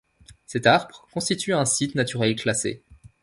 Cet 0.47 0.65
arbre 0.65 1.07
constitue 1.13 1.53
un 1.53 1.63
site 1.65 1.93
naturel 1.93 2.35
classé. 2.35 2.81